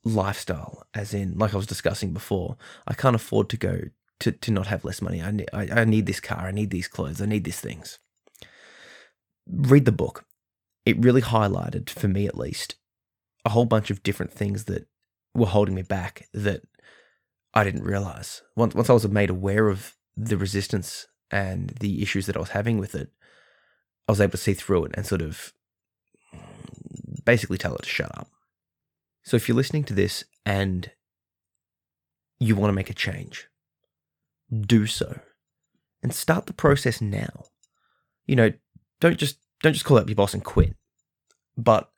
lifestyle, 0.05 0.87
as 0.95 1.15
in 1.15 1.39
like 1.39 1.55
I 1.55 1.59
was 1.59 1.67
discussing 1.67 2.13
before. 2.13 2.57
I 2.87 2.95
can't 2.95 3.17
afford 3.17 3.49
to 3.51 3.57
go 3.57 3.81
to, 4.23 4.33
to 4.33 4.51
not 4.51 4.69
have 4.69 4.85
less 4.85 5.03
money. 5.03 5.21
I 5.21 5.31
need, 5.31 5.49
I, 5.53 5.69
I 5.81 5.85
need 5.85 6.07
this 6.07 6.21
car, 6.21 6.47
I 6.47 6.53
need 6.53 6.71
these 6.71 6.89
clothes, 6.89 7.21
I 7.21 7.27
need 7.27 7.45
these 7.45 7.61
things. 7.61 7.99
Read 9.47 9.85
the 9.85 9.93
book. 9.93 10.25
It 10.87 10.99
really 10.99 11.23
highlighted, 11.23 11.91
for 11.91 12.09
me 12.09 12.27
at 12.27 12.39
least, 12.39 12.77
a 13.45 13.51
whole 13.51 13.67
bunch 13.67 13.91
of 13.91 14.03
different 14.03 14.33
things 14.33 14.65
that 14.65 14.87
were 15.35 15.47
holding 15.47 15.75
me 15.75 15.83
back 15.83 16.29
that 16.33 16.63
I 17.53 17.65
didn't 17.65 17.85
realize. 17.85 18.43
Once, 18.57 18.75
once 18.75 18.89
I 18.89 18.93
was 18.93 19.07
made 19.09 19.31
aware 19.31 19.69
of 19.69 19.97
the 20.17 20.37
resistance 20.37 21.07
and 21.31 21.71
the 21.81 22.03
issues 22.03 22.27
that 22.27 22.37
I 22.37 22.41
was 22.41 22.51
having 22.51 22.79
with 22.79 22.95
it, 22.95 23.11
I 24.09 24.13
was 24.13 24.21
able 24.21 24.33
to 24.33 24.37
see 24.37 24.55
through 24.55 24.87
it 24.87 24.93
and 24.95 25.07
sort 25.07 25.23
of 25.23 25.53
basically 27.25 27.59
tell 27.59 27.75
it 27.75 27.83
to 27.83 27.89
shut 27.89 28.17
up. 28.17 28.29
So 29.25 29.37
if 29.37 29.49
you're 29.49 29.57
listening 29.57 29.85
to 29.85 29.95
this 29.95 30.25
and 30.45 30.91
you 32.39 32.57
want 32.57 32.71
to 32.71 32.75
make 32.75 32.91
a 32.91 32.95
change, 32.95 33.49
do 34.61 34.87
so 34.87 35.21
and 36.03 36.15
start 36.15 36.47
the 36.47 36.53
process 36.53 37.01
now. 37.01 37.45
You 38.27 38.37
know, 38.37 38.53
don't 39.01 39.19
just 39.19 39.39
don't 39.63 39.73
just 39.73 39.85
call 39.85 39.99
up 39.99 40.09
your 40.09 40.17
boss 40.17 40.35
and 40.35 40.45
quit, 40.45 40.77
but 41.57 41.91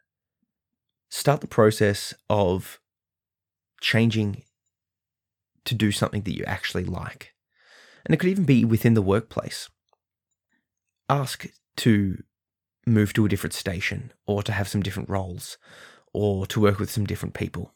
start 1.08 1.40
the 1.40 1.46
process 1.46 2.14
of 2.28 2.80
changing 3.80 4.42
to 5.64 5.74
do 5.74 5.90
something 5.92 6.22
that 6.22 6.36
you 6.36 6.44
actually 6.44 6.84
like. 6.84 7.34
And 8.04 8.14
it 8.14 8.18
could 8.18 8.28
even 8.28 8.44
be 8.44 8.64
within 8.64 8.94
the 8.94 9.02
workplace. 9.02 9.70
Ask 11.08 11.46
to 11.78 12.22
move 12.86 13.12
to 13.14 13.24
a 13.24 13.28
different 13.28 13.54
station 13.54 14.12
or 14.26 14.42
to 14.42 14.52
have 14.52 14.68
some 14.68 14.82
different 14.82 15.08
roles 15.08 15.56
or 16.12 16.46
to 16.46 16.60
work 16.60 16.78
with 16.78 16.90
some 16.90 17.06
different 17.06 17.34
people. 17.34 17.72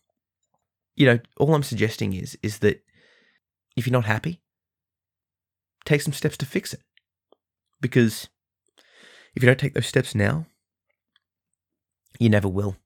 You 0.97 1.07
know, 1.07 1.19
all 1.39 1.55
I'm 1.55 1.63
suggesting 1.63 2.13
is 2.13 2.37
is 2.43 2.59
that 2.59 2.83
if 3.77 3.87
you're 3.87 3.93
not 3.93 4.05
happy, 4.05 4.41
take 5.89 6.03
some 6.03 6.13
steps 6.13 6.37
to 6.39 6.47
fix 6.47 6.73
it. 6.73 6.81
Because 7.81 8.29
if 9.35 9.43
you 9.43 9.47
don't 9.47 9.59
take 9.59 9.75
those 9.75 9.87
steps 9.87 10.15
now, 10.15 10.47
you 12.19 12.29
never 12.29 12.49
will. 12.49 12.77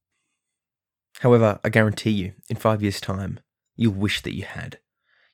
However, 1.20 1.60
I 1.64 1.68
guarantee 1.68 2.10
you, 2.10 2.32
in 2.48 2.56
five 2.56 2.82
years' 2.82 3.00
time, 3.00 3.40
you'll 3.76 3.94
wish 3.94 4.22
that 4.22 4.34
you 4.34 4.44
had 4.44 4.78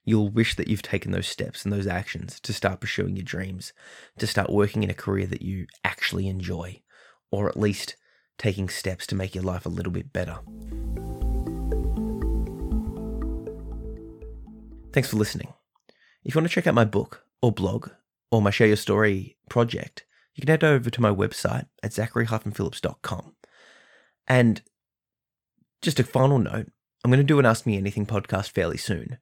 you'll 0.08 0.30
wish 0.30 0.56
that 0.56 0.68
you've 0.68 0.80
taken 0.80 1.12
those 1.12 1.28
steps 1.28 1.64
and 1.64 1.72
those 1.72 1.86
actions 1.86 2.40
to 2.40 2.50
start 2.50 2.80
pursuing 2.80 3.14
your 3.14 3.24
dreams, 3.24 3.74
to 4.16 4.26
start 4.26 4.48
working 4.48 4.82
in 4.82 4.88
a 4.88 4.94
career 4.94 5.26
that 5.26 5.42
you 5.42 5.66
actually 5.84 6.28
enjoy, 6.28 6.80
or 7.30 7.46
at 7.46 7.58
least 7.58 7.94
taking 8.38 8.70
steps 8.70 9.06
to 9.06 9.14
make 9.14 9.34
your 9.34 9.44
life 9.44 9.66
a 9.66 9.68
little 9.68 9.92
bit 9.92 10.10
better. 10.10 10.38
Thanks 14.94 15.10
for 15.10 15.16
listening. 15.16 15.52
If 16.24 16.34
you 16.34 16.40
want 16.40 16.48
to 16.48 16.54
check 16.54 16.66
out 16.66 16.72
my 16.72 16.86
book 16.86 17.26
or 17.42 17.52
blog 17.52 17.90
or 18.30 18.42
my 18.42 18.50
Share 18.50 18.66
Your 18.66 18.76
Story 18.76 19.36
project, 19.48 20.04
you 20.34 20.42
can 20.42 20.48
head 20.48 20.64
over 20.64 20.90
to 20.90 21.00
my 21.00 21.10
website 21.10 21.66
at 21.82 21.92
zachary-phillips.com. 21.92 23.34
And 24.26 24.62
just 25.82 26.00
a 26.00 26.04
final 26.04 26.38
note, 26.38 26.66
I'm 27.04 27.10
going 27.10 27.18
to 27.18 27.24
do 27.24 27.38
an 27.38 27.46
Ask 27.46 27.66
Me 27.66 27.76
Anything 27.76 28.06
podcast 28.06 28.50
fairly 28.50 28.76
soon. 28.76 29.18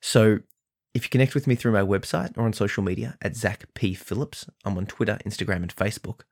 So 0.00 0.40
if 0.92 1.04
you 1.04 1.10
connect 1.10 1.34
with 1.34 1.46
me 1.46 1.54
through 1.54 1.72
my 1.72 1.82
website 1.82 2.36
or 2.36 2.44
on 2.44 2.52
social 2.52 2.82
media 2.82 3.16
at 3.22 3.36
Zach 3.36 3.64
P. 3.74 3.94
Phillips, 3.94 4.48
I'm 4.64 4.76
on 4.76 4.86
Twitter, 4.86 5.18
Instagram, 5.24 5.62
and 5.62 5.74
Facebook. 5.74 6.22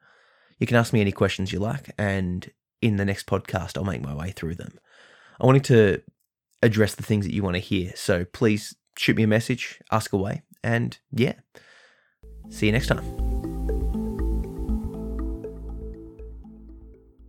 You 0.58 0.66
can 0.66 0.76
ask 0.76 0.92
me 0.92 1.00
any 1.00 1.12
questions 1.12 1.52
you 1.52 1.60
like, 1.60 1.92
and 1.96 2.50
in 2.82 2.96
the 2.96 3.04
next 3.04 3.26
podcast, 3.26 3.76
I'll 3.76 3.84
make 3.84 4.02
my 4.02 4.14
way 4.14 4.30
through 4.30 4.56
them. 4.56 4.78
I 5.40 5.46
wanted 5.46 5.64
to 5.64 6.02
address 6.62 6.96
the 6.96 7.04
things 7.04 7.24
that 7.24 7.32
you 7.34 7.44
want 7.44 7.54
to 7.54 7.60
hear, 7.60 7.92
so 7.94 8.24
please 8.24 8.74
shoot 8.96 9.16
me 9.16 9.22
a 9.22 9.28
message, 9.28 9.80
ask 9.92 10.12
away, 10.12 10.42
and 10.62 10.98
yeah, 11.12 11.34
see 12.50 12.66
you 12.66 12.72
next 12.72 12.88
time. 12.88 13.37